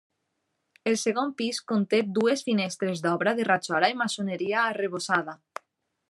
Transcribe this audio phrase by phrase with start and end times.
[0.91, 5.37] El segon pis conté dues finestres d'obra de rajola i maçoneria arrebossada.